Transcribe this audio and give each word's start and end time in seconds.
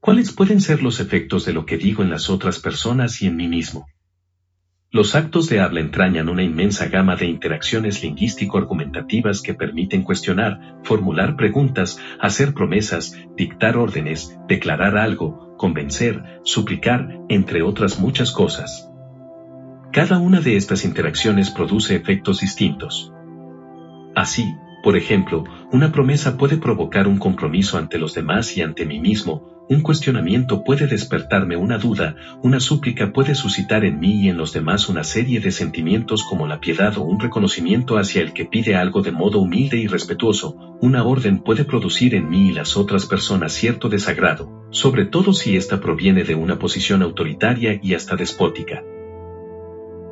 ¿Cuáles 0.00 0.32
pueden 0.32 0.62
ser 0.62 0.82
los 0.82 0.98
efectos 0.98 1.44
de 1.44 1.52
lo 1.52 1.66
que 1.66 1.76
digo 1.76 2.02
en 2.02 2.08
las 2.08 2.30
otras 2.30 2.58
personas 2.58 3.20
y 3.20 3.26
en 3.26 3.36
mí 3.36 3.48
mismo? 3.48 3.86
Los 4.90 5.14
actos 5.14 5.50
de 5.50 5.60
habla 5.60 5.80
entrañan 5.80 6.30
una 6.30 6.42
inmensa 6.42 6.88
gama 6.88 7.16
de 7.16 7.26
interacciones 7.26 8.02
lingüístico-argumentativas 8.02 9.42
que 9.42 9.52
permiten 9.52 10.02
cuestionar, 10.02 10.78
formular 10.84 11.36
preguntas, 11.36 12.00
hacer 12.18 12.54
promesas, 12.54 13.14
dictar 13.36 13.76
órdenes, 13.76 14.36
declarar 14.48 14.96
algo, 14.96 15.54
convencer, 15.58 16.40
suplicar, 16.44 17.20
entre 17.28 17.62
otras 17.62 18.00
muchas 18.00 18.32
cosas. 18.32 18.90
Cada 19.92 20.18
una 20.18 20.40
de 20.40 20.56
estas 20.56 20.86
interacciones 20.86 21.50
produce 21.50 21.94
efectos 21.94 22.40
distintos. 22.40 23.12
Así, 24.16 24.50
por 24.82 24.96
ejemplo, 24.96 25.44
una 25.72 25.92
promesa 25.92 26.38
puede 26.38 26.56
provocar 26.56 27.06
un 27.06 27.18
compromiso 27.18 27.76
ante 27.76 27.98
los 27.98 28.14
demás 28.14 28.56
y 28.56 28.62
ante 28.62 28.86
mí 28.86 28.98
mismo, 28.98 29.59
un 29.70 29.82
cuestionamiento 29.82 30.64
puede 30.64 30.88
despertarme 30.88 31.56
una 31.56 31.78
duda, 31.78 32.16
una 32.42 32.58
súplica 32.58 33.12
puede 33.12 33.36
suscitar 33.36 33.84
en 33.84 34.00
mí 34.00 34.24
y 34.24 34.28
en 34.28 34.36
los 34.36 34.52
demás 34.52 34.88
una 34.88 35.04
serie 35.04 35.38
de 35.38 35.52
sentimientos 35.52 36.24
como 36.24 36.48
la 36.48 36.58
piedad 36.58 36.98
o 36.98 37.02
un 37.02 37.20
reconocimiento 37.20 37.96
hacia 37.96 38.20
el 38.20 38.32
que 38.32 38.46
pide 38.46 38.74
algo 38.74 39.00
de 39.00 39.12
modo 39.12 39.38
humilde 39.38 39.76
y 39.76 39.86
respetuoso, 39.86 40.76
una 40.80 41.04
orden 41.04 41.38
puede 41.38 41.64
producir 41.64 42.16
en 42.16 42.28
mí 42.28 42.48
y 42.48 42.52
las 42.52 42.76
otras 42.76 43.06
personas 43.06 43.52
cierto 43.52 43.88
desagrado, 43.88 44.66
sobre 44.70 45.04
todo 45.04 45.32
si 45.32 45.56
ésta 45.56 45.80
proviene 45.80 46.24
de 46.24 46.34
una 46.34 46.58
posición 46.58 47.02
autoritaria 47.02 47.78
y 47.80 47.94
hasta 47.94 48.16
despótica. 48.16 48.82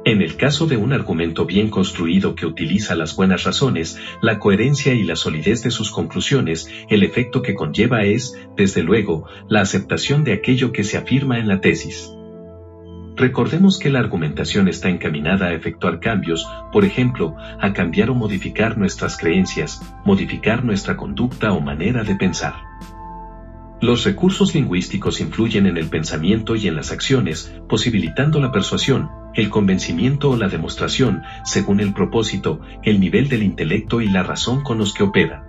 En 0.09 0.23
el 0.23 0.37
caso 0.37 0.67
de 0.67 0.79
un 0.79 0.95
argumento 0.95 1.45
bien 1.45 1.69
construido 1.69 2.35
que 2.35 2.47
utiliza 2.47 2.95
las 2.95 3.15
buenas 3.15 3.45
razones, 3.45 4.01
la 4.23 4.39
coherencia 4.39 4.95
y 4.95 5.03
la 5.03 5.16
solidez 5.16 5.63
de 5.63 5.71
sus 5.71 5.91
conclusiones, 5.91 6.66
el 6.88 7.02
efecto 7.02 7.43
que 7.43 7.55
conlleva 7.55 8.05
es, 8.05 8.35
desde 8.57 8.82
luego, 8.82 9.27
la 9.51 9.60
aceptación 9.60 10.24
de 10.24 10.32
aquello 10.32 10.73
que 10.73 10.82
se 10.82 10.97
afirma 10.97 11.38
en 11.38 11.47
la 11.47 11.60
tesis. 11.60 12.10
Recordemos 13.16 13.79
que 13.79 13.91
la 13.91 13.99
argumentación 13.99 14.66
está 14.69 14.88
encaminada 14.88 15.49
a 15.49 15.52
efectuar 15.52 16.01
cambios, 16.01 16.49
por 16.73 16.87
ejemplo, 16.87 17.37
a 17.60 17.75
cambiar 17.75 18.09
o 18.09 18.15
modificar 18.15 18.79
nuestras 18.79 19.19
creencias, 19.19 19.82
modificar 20.07 20.65
nuestra 20.65 20.97
conducta 20.97 21.52
o 21.52 21.60
manera 21.60 22.02
de 22.02 22.15
pensar. 22.15 22.68
Los 23.80 24.04
recursos 24.04 24.57
lingüísticos 24.57 25.21
influyen 25.21 25.66
en 25.66 25.76
el 25.76 25.87
pensamiento 25.88 26.57
y 26.57 26.66
en 26.66 26.74
las 26.74 26.90
acciones, 26.90 27.54
posibilitando 27.68 28.40
la 28.40 28.51
persuasión, 28.51 29.09
el 29.35 29.51
convencimiento 29.51 30.30
o 30.30 30.37
la 30.37 30.48
demostración, 30.48 31.23
según 31.45 31.79
el 31.79 31.93
propósito, 31.93 32.60
el 32.82 32.98
nivel 32.98 33.29
del 33.29 33.45
intelecto 33.45 34.01
y 34.01 34.09
la 34.09 34.24
razón 34.24 34.65
con 34.65 34.79
los 34.79 34.95
que 34.95 35.04
opera. 35.04 35.45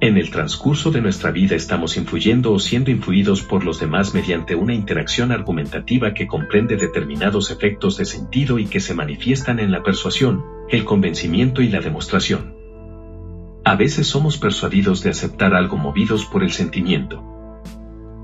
En 0.00 0.16
el 0.16 0.30
transcurso 0.30 0.90
de 0.90 1.02
nuestra 1.02 1.30
vida 1.30 1.54
estamos 1.54 1.98
influyendo 1.98 2.50
o 2.50 2.58
siendo 2.58 2.90
influidos 2.90 3.42
por 3.42 3.62
los 3.62 3.78
demás 3.78 4.14
mediante 4.14 4.54
una 4.54 4.74
interacción 4.74 5.32
argumentativa 5.32 6.14
que 6.14 6.26
comprende 6.26 6.76
determinados 6.76 7.50
efectos 7.50 7.98
de 7.98 8.06
sentido 8.06 8.58
y 8.58 8.64
que 8.64 8.80
se 8.80 8.94
manifiestan 8.94 9.60
en 9.60 9.70
la 9.70 9.82
persuasión, 9.82 10.42
el 10.70 10.84
convencimiento 10.84 11.60
y 11.60 11.68
la 11.68 11.80
demostración. 11.80 12.61
A 13.64 13.76
veces 13.76 14.08
somos 14.08 14.38
persuadidos 14.38 15.04
de 15.04 15.10
aceptar 15.10 15.54
algo 15.54 15.76
movidos 15.76 16.24
por 16.24 16.42
el 16.42 16.50
sentimiento. 16.50 17.22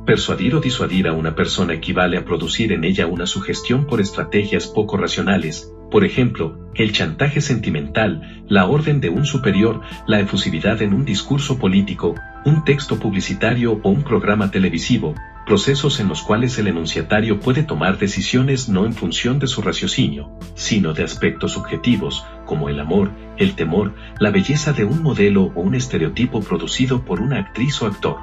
Persuadir 0.05 0.57
o 0.57 0.61
disuadir 0.61 1.07
a 1.07 1.13
una 1.13 1.37
persona 1.37 1.75
equivale 1.75 2.19
a 2.19 2.25
producir 2.25 2.73
en 2.73 2.83
ella 2.83 3.07
una 3.07 3.25
sugestión 3.27 3.87
por 3.87 4.01
estrategias 4.01 4.67
poco 4.67 4.97
racionales, 4.97 5.73
por 5.93 6.05
ejemplo, 6.05 6.59
el 6.75 6.93
chantaje 6.93 7.41
sentimental, 7.41 8.43
la 8.49 8.67
orden 8.67 9.01
de 9.01 9.11
un 9.11 9.25
superior, 9.25 9.81
la 10.09 10.19
efusividad 10.19 10.83
en 10.83 10.93
un 10.93 11.05
discurso 11.05 11.57
político, 11.57 12.17
un 12.45 12.65
texto 12.65 12.99
publicitario 12.99 13.81
o 13.83 13.89
un 13.91 14.03
programa 14.03 14.51
televisivo, 14.51 15.15
procesos 15.47 16.01
en 16.01 16.09
los 16.09 16.23
cuales 16.23 16.59
el 16.59 16.67
enunciatario 16.67 17.39
puede 17.39 17.63
tomar 17.63 17.97
decisiones 17.97 18.69
no 18.69 18.87
en 18.87 18.93
función 18.93 19.39
de 19.39 19.47
su 19.47 19.63
raciocinio, 19.63 20.31
sino 20.55 20.95
de 20.95 21.05
aspectos 21.05 21.53
subjetivos, 21.53 22.25
como 22.49 22.69
el 22.69 22.81
amor, 22.81 23.13
el 23.37 23.55
temor, 23.55 23.95
la 24.19 24.31
belleza 24.31 24.73
de 24.73 24.85
un 24.85 25.03
modelo 25.03 25.53
o 25.55 25.61
un 25.61 25.75
estereotipo 25.75 26.41
producido 26.41 27.05
por 27.05 27.21
una 27.21 27.39
actriz 27.39 27.81
o 27.83 27.87
actor. 27.87 28.17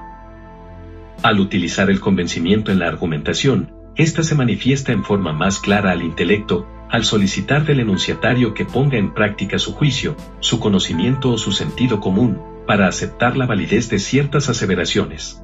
Al 1.23 1.39
utilizar 1.39 1.89
el 1.89 2.01
convencimiento 2.01 2.71
en 2.71 2.79
la 2.79 2.87
argumentación, 2.87 3.71
ésta 3.95 4.23
se 4.23 4.35
manifiesta 4.35 4.91
en 4.91 5.03
forma 5.03 5.31
más 5.31 5.59
clara 5.59 5.91
al 5.91 6.01
intelecto, 6.01 6.67
al 6.89 7.05
solicitar 7.05 7.65
del 7.65 7.79
enunciatario 7.79 8.53
que 8.53 8.65
ponga 8.65 8.97
en 8.97 9.13
práctica 9.13 9.59
su 9.59 9.73
juicio, 9.73 10.15
su 10.39 10.59
conocimiento 10.59 11.29
o 11.29 11.37
su 11.37 11.51
sentido 11.51 11.99
común, 11.99 12.41
para 12.65 12.87
aceptar 12.87 13.37
la 13.37 13.45
validez 13.45 13.89
de 13.89 13.99
ciertas 13.99 14.49
aseveraciones. 14.49 15.39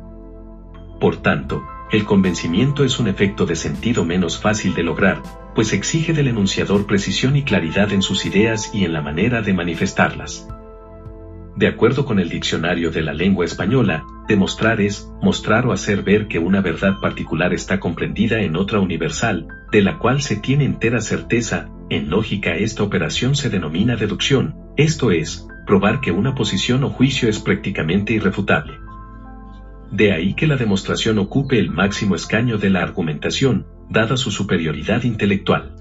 Por 0.99 1.17
tanto, 1.17 1.63
el 1.91 2.05
convencimiento 2.05 2.85
es 2.85 2.99
un 2.99 3.07
efecto 3.07 3.45
de 3.45 3.55
sentido 3.55 4.05
menos 4.05 4.39
fácil 4.39 4.73
de 4.73 4.83
lograr, 4.83 5.21
pues 5.53 5.73
exige 5.73 6.13
del 6.13 6.29
enunciador 6.29 6.85
precisión 6.85 7.35
y 7.35 7.43
claridad 7.43 7.91
en 7.91 8.01
sus 8.01 8.25
ideas 8.25 8.73
y 8.73 8.85
en 8.85 8.93
la 8.93 9.01
manera 9.01 9.41
de 9.41 9.53
manifestarlas. 9.53 10.47
De 11.57 11.67
acuerdo 11.67 12.05
con 12.05 12.19
el 12.19 12.29
diccionario 12.29 12.91
de 12.91 13.01
la 13.01 13.13
lengua 13.13 13.43
española, 13.43 14.05
demostrar 14.27 14.79
es 14.79 15.11
mostrar 15.21 15.67
o 15.67 15.73
hacer 15.73 16.01
ver 16.01 16.29
que 16.29 16.39
una 16.39 16.61
verdad 16.61 16.93
particular 17.01 17.53
está 17.53 17.81
comprendida 17.81 18.41
en 18.41 18.55
otra 18.55 18.79
universal, 18.79 19.47
de 19.69 19.81
la 19.81 19.99
cual 19.99 20.21
se 20.21 20.37
tiene 20.37 20.63
entera 20.63 21.01
certeza, 21.01 21.67
en 21.89 22.09
lógica 22.09 22.55
esta 22.55 22.83
operación 22.83 23.35
se 23.35 23.49
denomina 23.49 23.97
deducción, 23.97 24.55
esto 24.77 25.11
es, 25.11 25.45
probar 25.67 25.99
que 25.99 26.11
una 26.11 26.35
posición 26.35 26.85
o 26.85 26.89
juicio 26.89 27.27
es 27.27 27.39
prácticamente 27.39 28.13
irrefutable. 28.13 28.80
De 29.91 30.13
ahí 30.13 30.33
que 30.33 30.47
la 30.47 30.55
demostración 30.55 31.19
ocupe 31.19 31.59
el 31.59 31.69
máximo 31.69 32.15
escaño 32.15 32.57
de 32.57 32.69
la 32.69 32.81
argumentación, 32.81 33.67
dada 33.89 34.15
su 34.15 34.31
superioridad 34.31 35.03
intelectual. 35.03 35.75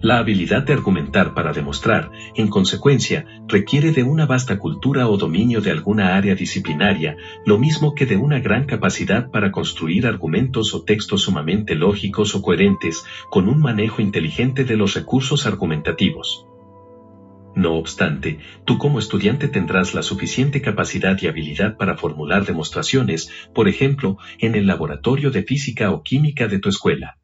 La 0.00 0.18
habilidad 0.18 0.62
de 0.62 0.74
argumentar 0.74 1.34
para 1.34 1.52
demostrar, 1.52 2.12
en 2.36 2.48
consecuencia, 2.48 3.26
requiere 3.48 3.90
de 3.90 4.04
una 4.04 4.26
vasta 4.26 4.58
cultura 4.58 5.08
o 5.08 5.16
dominio 5.16 5.60
de 5.60 5.72
alguna 5.72 6.16
área 6.16 6.36
disciplinaria, 6.36 7.16
lo 7.44 7.58
mismo 7.58 7.94
que 7.94 8.06
de 8.06 8.16
una 8.16 8.38
gran 8.38 8.66
capacidad 8.66 9.30
para 9.30 9.50
construir 9.50 10.06
argumentos 10.06 10.72
o 10.74 10.84
textos 10.84 11.22
sumamente 11.22 11.74
lógicos 11.74 12.36
o 12.36 12.42
coherentes, 12.42 13.04
con 13.28 13.48
un 13.48 13.58
manejo 13.60 14.02
inteligente 14.02 14.64
de 14.64 14.76
los 14.76 14.94
recursos 14.94 15.46
argumentativos. 15.46 16.46
No 17.58 17.74
obstante, 17.74 18.38
tú 18.64 18.78
como 18.78 19.00
estudiante 19.00 19.48
tendrás 19.48 19.92
la 19.92 20.04
suficiente 20.04 20.62
capacidad 20.62 21.20
y 21.20 21.26
habilidad 21.26 21.76
para 21.76 21.96
formular 21.96 22.46
demostraciones, 22.46 23.32
por 23.52 23.68
ejemplo, 23.68 24.16
en 24.38 24.54
el 24.54 24.68
laboratorio 24.68 25.32
de 25.32 25.42
física 25.42 25.90
o 25.90 26.04
química 26.04 26.46
de 26.46 26.60
tu 26.60 26.68
escuela. 26.68 27.18